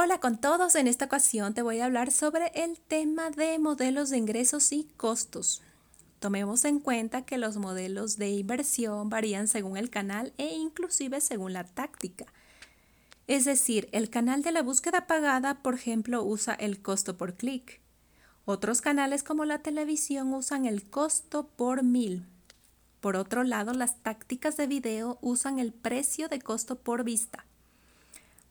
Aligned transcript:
Hola 0.00 0.20
con 0.20 0.38
todos, 0.38 0.76
en 0.76 0.86
esta 0.86 1.06
ocasión 1.06 1.54
te 1.54 1.62
voy 1.62 1.80
a 1.80 1.86
hablar 1.86 2.12
sobre 2.12 2.52
el 2.54 2.78
tema 2.78 3.30
de 3.30 3.58
modelos 3.58 4.10
de 4.10 4.18
ingresos 4.18 4.70
y 4.70 4.84
costos. 4.96 5.60
Tomemos 6.20 6.64
en 6.64 6.78
cuenta 6.78 7.22
que 7.22 7.36
los 7.36 7.56
modelos 7.56 8.16
de 8.16 8.28
inversión 8.28 9.08
varían 9.08 9.48
según 9.48 9.76
el 9.76 9.90
canal 9.90 10.32
e 10.38 10.54
inclusive 10.54 11.20
según 11.20 11.52
la 11.52 11.64
táctica. 11.64 12.26
Es 13.26 13.44
decir, 13.44 13.88
el 13.90 14.08
canal 14.08 14.44
de 14.44 14.52
la 14.52 14.62
búsqueda 14.62 15.08
pagada, 15.08 15.64
por 15.64 15.74
ejemplo, 15.74 16.22
usa 16.22 16.54
el 16.54 16.80
costo 16.80 17.16
por 17.16 17.34
clic. 17.34 17.80
Otros 18.44 18.80
canales 18.80 19.24
como 19.24 19.46
la 19.46 19.62
televisión 19.62 20.32
usan 20.32 20.66
el 20.66 20.88
costo 20.88 21.48
por 21.48 21.82
mil. 21.82 22.24
Por 23.00 23.16
otro 23.16 23.42
lado, 23.42 23.72
las 23.72 24.00
tácticas 24.00 24.56
de 24.56 24.68
video 24.68 25.18
usan 25.22 25.58
el 25.58 25.72
precio 25.72 26.28
de 26.28 26.40
costo 26.40 26.78
por 26.78 27.02
vista. 27.02 27.47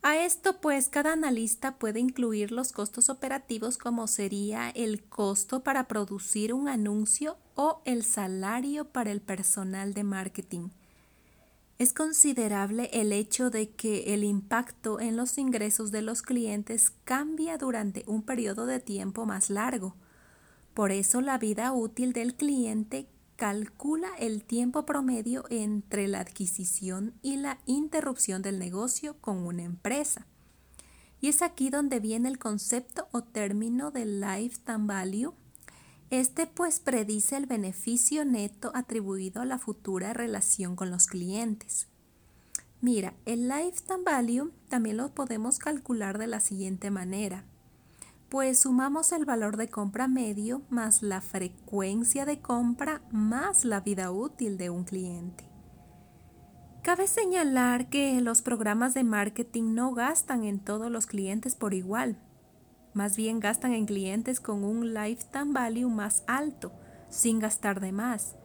A 0.10 0.24
esto 0.24 0.62
pues 0.62 0.88
cada 0.88 1.12
analista 1.12 1.78
puede 1.80 2.00
incluir 2.00 2.54
los 2.54 2.72
costos 2.72 3.10
operativos 3.10 3.78
como 3.78 4.08
sería 4.08 4.70
el 4.70 5.04
costo 5.04 5.64
para 5.64 5.90
producir 5.90 6.54
un 6.54 6.70
anuncio 6.70 7.36
o 7.56 7.82
el 7.84 8.06
salario 8.06 8.86
para 8.86 9.12
el 9.12 9.20
personal 9.20 9.94
de 9.94 10.06
marketing. 10.06 10.70
Es 11.78 11.92
considerable 11.92 12.90
el 12.94 13.12
hecho 13.12 13.50
de 13.50 13.72
que 13.72 14.14
el 14.14 14.24
impacto 14.24 15.02
en 15.02 15.18
los 15.18 15.38
ingresos 15.38 15.92
de 15.92 16.04
los 16.04 16.22
clientes 16.22 16.94
cambia 17.04 17.58
durante 17.58 18.06
un 18.08 18.22
periodo 18.22 18.66
de 18.66 18.80
tiempo 18.80 19.26
más 19.26 19.50
largo. 19.50 19.94
Por 20.74 20.94
eso 20.94 21.20
la 21.20 21.38
vida 21.38 21.74
útil 21.74 22.14
del 22.14 22.34
cliente 22.34 23.10
calcula 23.38 24.10
el 24.18 24.44
tiempo 24.44 24.84
promedio 24.86 25.46
entre 25.52 26.08
la 26.08 26.20
adquisición 26.20 27.14
y 27.22 27.38
la 27.38 27.60
interrupción 27.68 28.42
del 28.42 28.58
negocio 28.58 29.16
con 29.22 29.38
una 29.38 29.62
empresa. 29.64 30.26
Y 31.22 31.30
es 31.30 31.44
aquí 31.44 31.70
donde 31.70 32.00
viene 32.00 32.30
el 32.30 32.40
concepto 32.40 33.08
o 33.12 33.22
término 33.22 33.92
de 33.92 34.06
lifetime 34.06 34.88
value. 34.88 35.34
Este 36.10 36.48
pues 36.48 36.80
predice 36.80 37.38
el 37.38 37.46
beneficio 37.46 38.26
neto 38.26 38.72
atribuido 38.74 39.44
a 39.44 39.46
la 39.46 39.60
futura 39.60 40.14
relación 40.14 40.76
con 40.76 40.90
los 40.90 41.06
clientes. 41.06 41.88
Mira, 42.82 43.14
el 43.26 43.48
lifetime 43.48 44.04
value 44.04 44.52
también 44.68 44.98
lo 44.98 45.14
podemos 45.14 45.60
calcular 45.60 46.18
de 46.18 46.28
la 46.28 46.40
siguiente 46.40 46.90
manera 46.90 47.46
pues 48.30 48.60
sumamos 48.60 49.12
el 49.12 49.26
valor 49.26 49.58
de 49.58 49.70
compra 49.70 50.08
medio 50.08 50.62
más 50.70 51.02
la 51.02 51.22
frecuencia 51.22 52.26
de 52.26 52.40
compra 52.42 53.02
más 53.12 53.64
la 53.64 53.80
vida 53.80 54.12
útil 54.12 54.58
de 54.58 54.70
un 54.70 54.84
cliente. 54.84 55.46
Cabe 56.84 57.08
señalar 57.08 57.90
que 57.90 58.20
los 58.22 58.42
programas 58.42 58.94
de 58.94 59.04
marketing 59.04 59.74
no 59.74 59.94
gastan 59.94 60.44
en 60.44 60.60
todos 60.60 60.92
los 60.92 61.06
clientes 61.06 61.56
por 61.56 61.74
igual, 61.74 62.18
más 62.94 63.16
bien 63.16 63.40
gastan 63.40 63.74
en 63.74 63.86
clientes 63.86 64.40
con 64.40 64.64
un 64.64 64.94
lifetime 64.94 65.54
value 65.54 65.90
más 65.90 66.24
alto, 66.28 66.72
sin 67.10 67.40
gastar 67.40 67.80
de 67.80 67.92
más. 67.92 68.36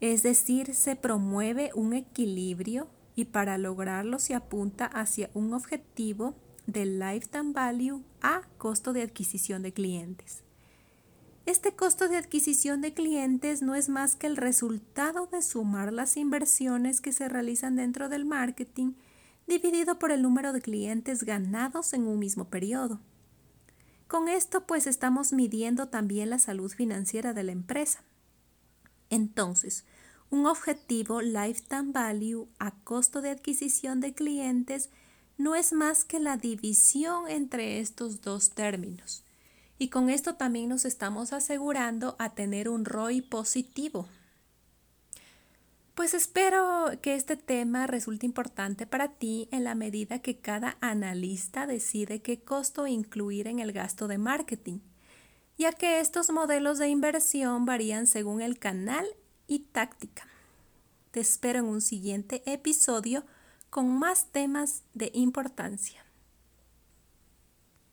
Es 0.00 0.22
decir, 0.22 0.74
se 0.74 0.96
promueve 0.96 1.70
un 1.74 1.92
equilibrio 1.92 2.88
y 3.14 3.26
para 3.26 3.56
lograrlo 3.58 4.18
se 4.18 4.34
apunta 4.34 4.86
hacia 4.86 5.30
un 5.34 5.52
objetivo 5.52 6.34
del 6.68 6.98
lifetime 6.98 7.52
value 7.52 8.02
a 8.20 8.42
costo 8.58 8.92
de 8.92 9.02
adquisición 9.02 9.62
de 9.62 9.72
clientes. 9.72 10.44
Este 11.46 11.74
costo 11.74 12.08
de 12.08 12.18
adquisición 12.18 12.82
de 12.82 12.92
clientes 12.92 13.62
no 13.62 13.74
es 13.74 13.88
más 13.88 14.16
que 14.16 14.26
el 14.26 14.36
resultado 14.36 15.26
de 15.26 15.40
sumar 15.40 15.94
las 15.94 16.18
inversiones 16.18 17.00
que 17.00 17.12
se 17.12 17.26
realizan 17.26 17.76
dentro 17.76 18.10
del 18.10 18.26
marketing 18.26 18.92
dividido 19.46 19.98
por 19.98 20.12
el 20.12 20.20
número 20.20 20.52
de 20.52 20.60
clientes 20.60 21.24
ganados 21.24 21.94
en 21.94 22.06
un 22.06 22.18
mismo 22.18 22.50
periodo. 22.50 23.00
Con 24.06 24.28
esto 24.28 24.66
pues 24.66 24.86
estamos 24.86 25.32
midiendo 25.32 25.88
también 25.88 26.28
la 26.28 26.38
salud 26.38 26.70
financiera 26.70 27.32
de 27.32 27.44
la 27.44 27.52
empresa. 27.52 28.04
Entonces, 29.08 29.86
un 30.28 30.44
objetivo 30.44 31.22
lifetime 31.22 31.92
value 31.92 32.46
a 32.58 32.72
costo 32.84 33.22
de 33.22 33.30
adquisición 33.30 34.00
de 34.00 34.12
clientes 34.12 34.90
no 35.38 35.54
es 35.54 35.72
más 35.72 36.04
que 36.04 36.18
la 36.18 36.36
división 36.36 37.28
entre 37.28 37.78
estos 37.78 38.20
dos 38.20 38.50
términos. 38.50 39.24
Y 39.78 39.88
con 39.88 40.10
esto 40.10 40.34
también 40.34 40.68
nos 40.68 40.84
estamos 40.84 41.32
asegurando 41.32 42.16
a 42.18 42.34
tener 42.34 42.68
un 42.68 42.84
ROI 42.84 43.22
positivo. 43.22 44.08
Pues 45.94 46.14
espero 46.14 46.90
que 47.00 47.14
este 47.14 47.36
tema 47.36 47.86
resulte 47.86 48.26
importante 48.26 48.86
para 48.86 49.08
ti 49.08 49.48
en 49.52 49.64
la 49.64 49.74
medida 49.74 50.20
que 50.20 50.38
cada 50.38 50.76
analista 50.80 51.66
decide 51.66 52.20
qué 52.20 52.40
costo 52.40 52.86
incluir 52.86 53.46
en 53.46 53.60
el 53.60 53.72
gasto 53.72 54.08
de 54.08 54.18
marketing, 54.18 54.80
ya 55.56 55.72
que 55.72 56.00
estos 56.00 56.30
modelos 56.30 56.78
de 56.78 56.88
inversión 56.88 57.64
varían 57.64 58.06
según 58.06 58.42
el 58.42 58.58
canal 58.58 59.06
y 59.46 59.60
táctica. 59.60 60.26
Te 61.12 61.20
espero 61.20 61.60
en 61.60 61.64
un 61.66 61.80
siguiente 61.80 62.42
episodio 62.46 63.24
con 63.70 63.98
más 63.98 64.26
temas 64.32 64.82
de 64.94 65.10
importancia. 65.14 66.07